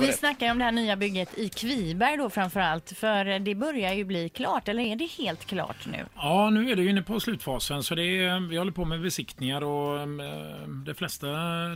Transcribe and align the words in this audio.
Vi 0.00 0.12
snackar 0.12 0.50
om 0.50 0.58
det 0.58 0.64
här 0.64 0.72
nya 0.72 0.96
bygget 0.96 1.38
i 1.38 1.48
Kviberg 1.48 2.16
då 2.16 2.30
framför 2.30 2.60
allt. 2.60 2.92
För 2.96 3.38
det 3.38 3.54
börjar 3.54 3.94
ju 3.94 4.04
bli 4.04 4.28
klart, 4.28 4.68
eller 4.68 4.82
är 4.82 4.96
det 4.96 5.06
helt 5.06 5.44
klart 5.44 5.86
nu? 5.86 6.04
Ja, 6.14 6.50
nu 6.50 6.70
är 6.70 6.76
det 6.76 6.82
ju 6.82 6.90
inne 6.90 7.02
på 7.02 7.20
slutfasen 7.20 7.82
så 7.82 7.94
det 7.94 8.02
är, 8.04 8.48
vi 8.48 8.56
håller 8.56 8.72
på 8.72 8.84
med 8.84 9.02
besiktningar 9.02 9.62
och 9.62 10.00
eh, 10.00 10.06
de 10.86 10.94
flesta 10.94 11.26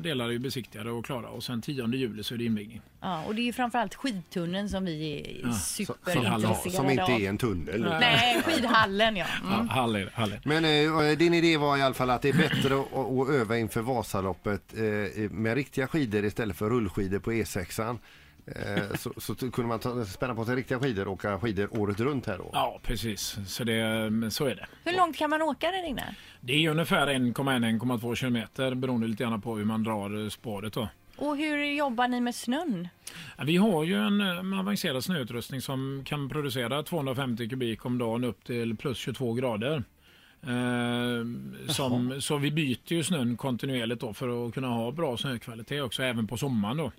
delar 0.03 0.25
är 0.25 0.31
ju 0.31 0.39
besiktigade 0.39 0.91
och 0.91 1.05
klara 1.05 1.29
och 1.29 1.45
sen 1.45 1.63
10 1.63 1.87
juli 1.87 2.23
så 2.23 2.35
är 2.35 2.39
det 2.39 2.45
invigning. 2.45 2.81
Ja, 3.01 3.25
och 3.27 3.35
det 3.35 3.41
är 3.41 3.45
ju 3.45 3.53
framförallt 3.53 3.95
skidtunneln 3.95 4.69
som 4.69 4.85
vi 4.85 5.21
är 5.43 5.43
Som, 5.43 5.53
superintresserade 5.53 6.71
som 6.71 6.91
inte 6.91 7.03
av. 7.05 7.11
är 7.11 7.29
en 7.29 7.39
tunnel. 7.39 7.81
Nej, 8.01 8.43
skidhallen 8.43 9.17
ja. 9.17 9.27
Ja, 9.51 9.55
Mm. 9.55 9.69
Hall 9.69 9.97
är 9.97 10.01
det, 10.05 10.11
hall 10.15 10.33
är 10.33 10.41
det. 10.45 10.49
Men 10.61 10.65
eh, 11.11 11.19
din 11.19 11.35
idé 11.35 11.57
var 11.57 11.77
i 11.77 11.83
alla 11.83 11.95
fall 11.95 12.11
att 12.11 12.23
det 12.23 12.29
är 12.29 12.33
bättre 12.33 12.75
att, 12.81 12.95
att 12.95 13.29
öva 13.29 13.59
inför 13.59 13.81
Vasaloppet 13.81 14.63
eh, 14.77 15.31
med 15.31 15.55
riktiga 15.55 15.87
skidor 15.87 16.25
istället 16.25 16.57
för 16.57 16.71
rullskidor 16.71 17.19
på 17.19 17.33
E6an. 17.33 17.99
Eh, 18.47 18.97
så, 18.97 19.13
så 19.19 19.35
kunde 19.35 19.69
man 19.69 19.79
ta, 19.79 20.05
spänna 20.05 20.35
på 20.35 20.45
sig 20.45 20.57
riktiga 20.57 20.79
skidor 20.79 21.07
och 21.07 21.13
åka 21.13 21.39
skidor 21.39 21.81
året 21.81 22.01
runt 22.01 22.27
här 22.27 22.39
då. 22.39 22.51
Ja, 22.53 22.81
precis. 22.83 23.39
Så, 23.47 23.65
det, 23.65 24.31
så 24.31 24.45
är 24.45 24.55
det. 24.55 24.67
Hur 24.85 24.97
långt 24.97 25.17
kan 25.17 25.31
man 25.31 25.43
åka 25.43 25.71
det 25.71 25.83
Regnar? 25.83 26.15
Det 26.41 26.65
är 26.65 26.71
ungefär 26.71 27.07
1,1-1,2 27.07 28.15
kilometer 28.15 28.75
beroende 28.75 29.07
lite 29.07 29.25
grann 29.25 29.41
på 29.41 29.57
hur 29.57 29.65
man 29.65 29.83
drar 29.83 30.25
eh, 30.25 30.29
spåret. 30.29 30.73
Då. 30.73 30.89
Och 31.17 31.37
hur 31.37 31.65
jobbar 31.65 32.09
ni 32.09 32.21
med 32.21 32.35
snön? 32.35 32.89
Vi 33.45 33.57
har 33.57 33.85
ju 33.85 33.95
en 33.95 34.21
eh, 34.21 34.61
avancerad 34.61 35.05
snöutrustning 35.05 35.61
som 35.61 36.03
kan 36.07 36.29
producera 36.29 36.83
250 36.83 37.49
kubik 37.49 37.87
om 37.87 37.99
dagen 37.99 38.25
upp 38.25 38.45
till 38.45 38.77
plus 38.77 38.99
22 38.99 39.33
grader. 39.33 39.85
Eh, 40.43 41.25
som, 41.73 42.21
så 42.21 42.37
vi 42.37 42.51
byter 42.51 42.93
ju 42.93 43.03
snön 43.03 43.37
kontinuerligt 43.37 44.01
då 44.01 44.13
för 44.13 44.47
att 44.47 44.55
kunna 44.55 44.69
ha 44.69 44.93
bra 44.93 45.17
snökvalitet 45.17 45.83
också 45.83 46.03
även 46.03 46.27
på 46.27 46.37
sommaren 46.37 46.77
då. 46.77 46.93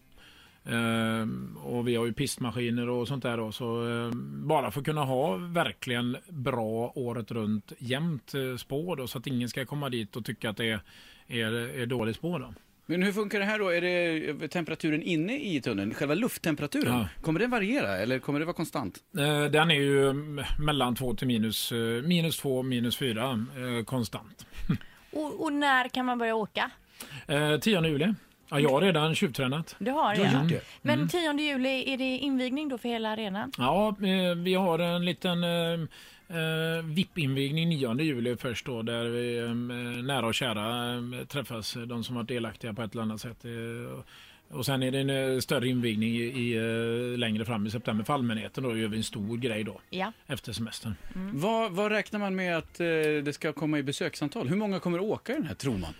Eh, 0.65 1.27
och 1.63 1.87
vi 1.87 1.95
har 1.95 2.05
ju 2.05 2.13
pistmaskiner 2.13 2.89
och 2.89 3.07
sånt 3.07 3.23
där 3.23 3.37
då 3.37 3.51
så 3.51 3.89
eh, 3.89 4.11
bara 4.45 4.71
för 4.71 4.79
att 4.79 4.85
kunna 4.85 5.03
ha 5.03 5.35
verkligen 5.35 6.17
bra 6.29 6.91
året 6.95 7.31
runt 7.31 7.71
jämnt 7.77 8.33
eh, 8.33 8.57
spår 8.57 8.95
då 8.95 9.07
så 9.07 9.17
att 9.17 9.27
ingen 9.27 9.49
ska 9.49 9.65
komma 9.65 9.89
dit 9.89 10.15
och 10.15 10.25
tycka 10.25 10.49
att 10.49 10.57
det 10.57 10.69
är, 10.69 10.79
är, 11.27 11.53
är 11.53 11.85
dåligt 11.85 12.15
spår 12.15 12.39
då. 12.39 12.53
Men 12.87 13.03
hur 13.03 13.11
funkar 13.11 13.39
det 13.39 13.45
här 13.45 13.59
då? 13.59 13.69
Är 13.69 13.81
det 13.81 14.47
temperaturen 14.47 15.01
inne 15.03 15.39
i 15.39 15.61
tunneln? 15.61 15.93
Själva 15.93 16.13
lufttemperaturen? 16.13 16.93
Ja. 16.93 17.07
Kommer 17.21 17.39
den 17.39 17.49
variera 17.49 17.97
eller 17.97 18.19
kommer 18.19 18.39
det 18.39 18.45
vara 18.45 18.55
konstant? 18.55 18.97
Eh, 19.17 19.45
Den 19.45 19.71
är 19.71 19.75
ju 19.75 20.09
mm, 20.09 20.45
mellan 20.59 20.95
2 20.95 21.15
till 21.15 21.27
minus, 21.27 21.71
eh, 21.71 21.77
minus 22.03 22.37
2, 22.37 22.63
minus 22.63 22.97
4 22.97 23.45
eh, 23.57 23.83
konstant. 23.85 24.45
Och, 25.11 25.43
och 25.43 25.53
när 25.53 25.87
kan 25.87 26.05
man 26.05 26.17
börja 26.17 26.35
åka? 26.35 26.71
Eh, 27.27 27.59
10 27.59 27.87
juli. 27.87 28.13
Ja, 28.49 28.59
jag 28.59 28.69
har 28.69 28.81
redan 28.81 29.15
tjuvtränat. 29.15 29.75
Du 29.79 29.91
har 29.91 30.15
Du 30.15 30.21
har 30.23 30.33
ja. 30.33 30.41
gjort 30.41 30.49
det? 30.49 30.61
Men 30.81 31.07
10 31.07 31.33
juli, 31.33 31.93
är 31.93 31.97
det 31.97 32.17
invigning 32.17 32.69
då 32.69 32.77
för 32.77 32.89
hela 32.89 33.09
arenan? 33.09 33.51
Ja, 33.57 33.87
eh, 33.89 34.35
vi 34.35 34.53
har 34.53 34.79
en 34.79 35.05
liten 35.05 35.43
eh, 35.43 35.73
eh, 36.29 36.83
VIP-invigning 36.83 37.69
9 37.69 37.93
juli 38.01 38.35
först 38.37 38.65
då 38.65 38.81
där 38.81 39.05
vi 39.05 39.37
eh, 39.37 39.49
nära 40.03 40.25
och 40.27 40.33
kära 40.35 40.93
eh, 40.93 41.25
träffas, 41.27 41.77
de 41.87 42.03
som 42.03 42.15
varit 42.15 42.27
delaktiga 42.27 42.73
på 42.73 42.81
ett 42.81 42.91
eller 42.93 43.03
annat 43.03 43.21
sätt. 43.21 43.45
Och 44.49 44.65
sen 44.65 44.83
är 44.83 44.91
det 44.91 44.99
en 44.99 45.41
större 45.41 45.67
invigning 45.67 46.09
i, 46.15 46.21
i, 46.23 47.17
längre 47.17 47.45
fram 47.45 47.67
i 47.67 47.71
september 47.71 48.03
för 48.03 48.13
allmänheten. 48.13 48.63
Då 48.63 48.77
gör 48.77 48.87
vi 48.87 48.97
en 48.97 49.03
stor 49.03 49.37
grej 49.37 49.63
då 49.63 49.81
Ja. 49.89 50.11
efter 50.27 50.53
semestern. 50.53 50.95
Vad, 51.33 51.71
vad 51.71 51.91
räknar 51.91 52.19
man 52.19 52.35
med 52.35 52.57
att 52.57 52.73
det 53.23 53.35
ska 53.35 53.53
komma 53.53 53.79
i 53.79 53.83
besöksantal? 53.83 54.47
Hur 54.47 54.55
många 54.55 54.79
kommer 54.79 54.97
att 54.97 55.03
åka 55.03 55.33
i 55.33 55.35
den 55.35 55.45
här 55.47 55.55
tror 55.55 55.77
man? 55.77 55.93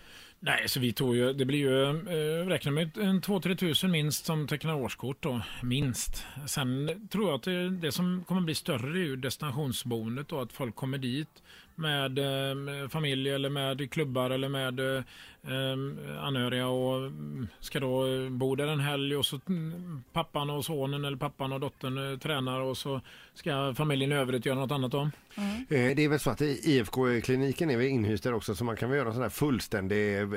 Nej, 0.46 0.70
så 0.70 0.80
vi 0.80 0.94
tog 0.94 1.16
ju, 1.16 1.34
det 1.34 1.46
blir 1.46 1.60
ju, 1.60 1.90
eh, 1.90 2.48
räknar 2.48 2.72
med 2.72 2.98
en 2.98 3.22
2-3 3.22 3.56
tusen 3.56 3.92
minst 3.92 4.26
som 4.26 4.48
tecknar 4.48 4.74
årskort 4.74 5.18
då, 5.20 5.42
minst. 5.64 6.26
Sen 6.48 7.08
tror 7.12 7.28
jag 7.30 7.36
att 7.36 7.44
det, 7.44 7.70
det 7.70 7.92
som 7.92 8.24
kommer 8.28 8.42
bli 8.42 8.56
större 8.56 9.00
är 9.00 9.04
ju 9.04 9.16
destinationsboendet 9.16 10.32
och 10.32 10.42
att 10.42 10.52
folk 10.52 10.76
kommer 10.76 10.98
dit 10.98 11.44
med 11.76 12.20
eh, 12.20 12.90
familj 12.90 13.30
eller 13.30 13.50
med 13.50 13.92
klubbar 13.92 14.30
eller 14.30 14.50
med 14.50 14.80
eh, 14.80 15.04
eh, 15.44 16.24
anhöriga 16.26 16.68
och 16.68 16.98
mm, 16.98 17.48
ska 17.60 17.80
då 17.80 18.08
eh, 18.08 18.30
bo 18.30 18.56
där 18.56 18.68
en 18.68 18.80
helg 18.80 19.16
och 19.18 19.26
så 19.26 19.40
mm, 19.48 20.04
pappan 20.14 20.50
och 20.50 20.66
sonen 20.66 21.06
eller 21.06 21.18
pappan 21.18 21.54
och 21.54 21.60
dottern 21.60 22.12
eh, 22.12 22.20
tränar 22.20 22.60
och 22.60 22.78
så 22.78 23.02
ska 23.34 23.74
familjen 23.78 24.12
i 24.12 24.16
övrigt 24.16 24.46
göra 24.46 24.60
något 24.60 24.72
annat 24.72 24.92
då. 24.92 25.02
Eh, 25.02 25.96
Det 25.96 26.04
är 26.04 26.10
väl 26.10 26.20
så 26.20 26.30
att 26.30 26.42
IFK-kliniken 26.42 27.70
är 27.70 27.78
väl 27.78 27.86
inhyst 27.88 28.24
där 28.24 28.34
också 28.34 28.56
så 28.56 28.64
man 28.64 28.76
kan 28.76 28.90
väl 28.90 28.98
göra 28.98 29.08
en 29.08 29.14
sån 29.14 29.24
här 29.24 29.30
fullständig 29.30 30.20
eh, 30.22 30.28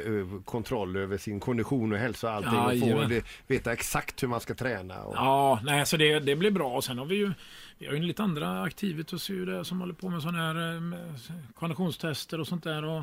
kontroll 0.44 0.96
över 0.96 1.18
sin 1.18 1.40
kondition 1.40 1.92
och 1.92 1.98
hälsa 1.98 2.28
och 2.28 2.34
allting 2.34 2.58
och 2.58 2.70
få 2.70 2.86
Jajamän. 2.86 3.08
det, 3.08 3.24
veta 3.46 3.72
exakt 3.72 4.22
hur 4.22 4.28
man 4.28 4.40
ska 4.40 4.54
träna. 4.54 5.02
Och, 5.02 5.14
Ja, 5.16 5.60
nej, 5.64 5.86
så 5.86 5.96
det, 5.96 6.20
det 6.20 6.36
blir 6.36 6.50
bra. 6.50 6.76
Och 6.76 6.84
sen 6.84 6.98
har 6.98 7.04
vi 7.06 7.16
ju, 7.16 7.32
vi 7.78 7.86
har 7.86 7.94
ju 7.94 8.02
lite 8.02 8.22
andra 8.22 8.46
där 8.46 9.62
som 9.62 9.80
håller 9.80 9.94
på 9.94 10.08
med 10.08 10.22
sådana 10.22 10.38
här 10.38 10.80
med 10.80 11.20
konditionstester 11.54 12.40
och 12.40 12.46
sånt 12.46 12.64
där. 12.64 12.84
Och, 12.84 13.02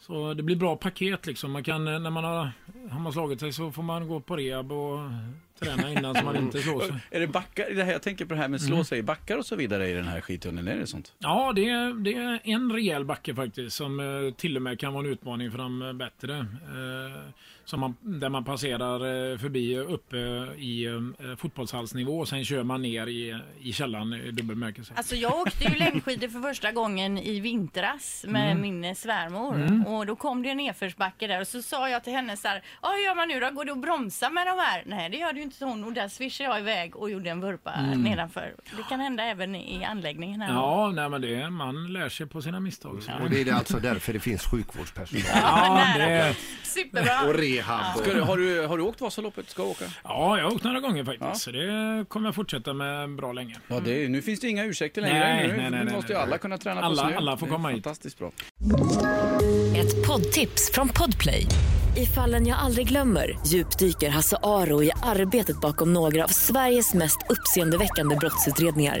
så 0.00 0.34
det 0.34 0.42
blir 0.42 0.56
bra 0.56 0.76
paket 0.76 1.26
liksom. 1.26 1.52
Man 1.52 1.64
kan, 1.64 1.88
eh, 1.88 2.00
när 2.00 2.10
man 2.10 2.24
har, 2.24 2.50
har 2.90 3.00
man 3.00 3.12
slagit 3.12 3.40
sig 3.40 3.52
så 3.52 3.72
får 3.72 3.82
man 3.82 4.08
gå 4.08 4.20
på 4.20 4.36
rehab 4.36 4.72
och 4.72 4.98
träna 5.58 5.92
innan 5.92 6.14
så 6.14 6.24
man 6.24 6.36
inte 6.44 6.58
slår 6.58 6.80
sig. 6.80 6.94
Är 7.10 7.20
det 7.20 7.26
backar? 7.26 7.70
Det 7.74 7.84
här, 7.84 7.92
jag 7.92 8.02
tänker 8.02 8.24
på 8.24 8.34
det 8.34 8.40
här 8.40 8.48
med 8.48 8.60
slå 8.60 8.84
sig 8.84 8.98
i 8.98 9.02
backar 9.02 9.38
och 9.38 9.46
så 9.46 9.56
vidare 9.56 9.88
i 9.88 9.92
den 9.92 10.08
här 10.08 10.20
skidtunneln. 10.20 10.68
Är 10.68 10.76
det 10.76 10.86
sånt? 10.86 11.14
Ja, 11.18 11.52
det 11.52 11.68
är, 11.68 12.04
det 12.04 12.14
är 12.14 12.40
en 12.42 12.72
rejäl 12.72 13.04
backe 13.04 13.34
faktiskt 13.34 13.76
som 13.76 14.00
eh, 14.00 14.34
till 14.34 14.56
och 14.56 14.62
med 14.62 14.80
kan 14.80 14.92
vara 14.92 15.04
en 15.04 15.12
utmaning 15.12 15.50
för 15.50 15.58
de 15.58 15.82
eh, 15.82 15.92
bättre. 15.92 16.46
Eh, 17.68 17.70
som 17.70 17.80
man, 17.80 17.96
där 18.00 18.28
man 18.28 18.44
passerar 18.44 19.32
eh, 19.32 19.38
förbi 19.38 19.78
uppe 19.78 20.16
i 20.58 20.86
eh, 20.86 21.36
fotbollshallsnivå 21.36 22.18
och 22.18 22.28
sen 22.28 22.44
kör 22.44 22.62
man 22.62 22.82
ner 22.82 23.06
i, 23.06 23.40
i 23.60 23.72
källaren 23.72 24.12
i 24.12 24.30
dubbel 24.30 24.56
bemärkelse. 24.56 24.92
Alltså 24.96 25.14
jag 25.16 25.34
åkte 25.40 25.64
ju 25.64 25.74
längdskidor 25.74 26.28
för 26.28 26.40
första 26.40 26.72
gången 26.72 27.18
i 27.18 27.40
vintras 27.40 28.24
med 28.28 28.48
Mm. 28.52 28.60
min 28.82 28.94
svärmor. 28.96 29.84
Och 29.88 30.06
då 30.06 30.16
kom 30.16 30.42
det 30.42 30.48
en 30.50 30.56
nedförsbacke 30.56 31.26
där 31.26 31.40
och 31.40 31.46
så 31.46 31.62
sa 31.62 31.88
jag 31.88 32.04
till 32.04 32.12
henne 32.12 32.36
så 32.36 32.48
här, 32.48 32.62
ja 32.82 32.88
hur 32.88 33.04
gör 33.04 33.14
man 33.14 33.28
nu 33.28 33.40
då? 33.40 33.50
Går 33.50 33.64
det 33.64 33.72
att 33.72 33.78
bromsa 33.78 34.30
med 34.30 34.46
de 34.46 34.58
här? 34.58 34.82
Nej 34.86 35.10
det 35.10 35.16
gör 35.16 35.32
ju 35.34 35.42
inte 35.42 35.56
så 35.56 35.64
hon 35.66 35.84
och 35.84 35.92
där 35.92 36.08
swishade 36.08 36.50
jag 36.50 36.60
iväg 36.60 36.96
och 36.96 37.10
gjorde 37.10 37.30
en 37.30 37.40
vurpa 37.40 37.80
nedanför. 37.80 38.54
Det 38.76 38.82
kan 38.88 39.00
hända 39.00 39.24
även 39.24 39.54
i 39.54 39.84
anläggningen 39.84 40.40
här. 40.40 40.48
Mm. 40.48 40.60
Ja, 40.62 40.90
nej, 40.94 41.08
men 41.08 41.20
det, 41.20 41.50
man 41.50 41.92
lär 41.92 42.08
sig 42.08 42.26
på 42.26 42.42
sina 42.42 42.60
misstag. 42.60 43.02
så. 43.02 43.12
och 43.22 43.30
det 43.30 43.40
är 43.40 43.52
alltså 43.54 43.78
därför 43.78 44.12
det 44.12 44.20
finns 44.20 44.42
sjukvårdspersonal 44.44 45.22
Ja, 45.34 45.94
det, 45.98 46.36
Superbra. 46.62 47.28
Rehab. 47.58 47.96
Ska 47.98 48.12
du, 48.14 48.20
har, 48.20 48.36
du, 48.36 48.66
har 48.66 48.76
du 48.78 48.82
åkt 48.84 49.00
Vasaloppet? 49.00 49.50
Ska 49.50 49.62
åka? 49.62 49.84
ja, 50.04 50.38
jag 50.38 50.44
har 50.44 50.54
åkt 50.54 50.64
några 50.64 50.80
gånger 50.80 51.04
faktiskt. 51.04 51.24
Ja. 51.28 51.34
Så 51.34 51.50
det 51.50 52.04
kommer 52.08 52.28
jag 52.28 52.34
fortsätta 52.34 52.72
med 52.72 53.16
bra 53.16 53.32
länge. 53.32 53.56
Ja, 53.68 53.80
det, 53.84 54.04
är- 54.04 54.08
nu 54.08 54.22
finns 54.22 54.40
det 54.40 54.48
inga 54.48 54.64
ursäkter 54.64 55.02
längre. 55.02 55.18
Nej, 55.18 55.48
nu, 55.48 55.56
nej, 55.56 55.70
nej, 55.70 55.78
nu 55.80 55.84
nej, 55.84 55.94
måste 55.94 56.12
ju 56.12 56.18
nej. 56.18 56.26
alla 56.26 56.38
kunna 56.38 56.58
träna 56.58 56.80
på 56.80 56.86
Alla- 56.86 57.02
snö. 57.08 57.16
alla 57.16 57.36
får 57.36 57.46
Det 57.46 57.50
är 57.50 57.54
komma 57.54 57.68
hit. 57.68 57.84
Fantastiskt 57.84 58.18
bra. 58.18 58.30
Ett 59.76 60.06
poddtips 60.06 60.70
från 60.74 60.88
Podplay. 60.88 61.46
I 61.96 62.06
fallen 62.06 62.46
jag 62.46 62.58
aldrig 62.58 62.88
glömmer 62.88 63.38
djupdyker 63.46 64.08
Hasse 64.10 64.36
Aro 64.42 64.82
i 64.82 64.90
arbetet 65.02 65.60
bakom 65.60 65.92
några 65.92 66.24
av 66.24 66.28
Sveriges 66.28 66.94
mest 66.94 67.18
uppseendeväckande 67.28 68.16
brottsutredningar. 68.16 69.00